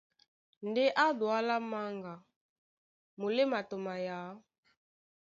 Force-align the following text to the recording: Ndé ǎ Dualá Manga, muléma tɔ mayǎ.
Ndé 0.67 0.83
ǎ 1.03 1.05
Dualá 1.19 1.57
Manga, 1.71 2.13
muléma 3.19 3.59
tɔ 3.69 3.75
mayǎ. 3.85 4.19